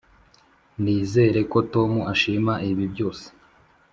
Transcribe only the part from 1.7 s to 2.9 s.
tom ashima ibi